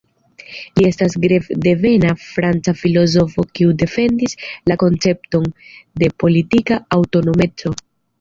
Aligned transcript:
Li 0.79 0.83
estas 0.91 1.15
grekdevena 1.25 2.13
franca 2.21 2.73
filozofo 2.79 3.45
kiu 3.59 3.75
defendis 3.83 4.33
la 4.71 4.79
koncepton 4.85 5.45
de 6.05 6.11
"politika 6.25 6.79
aŭtonomeco". 6.99 7.75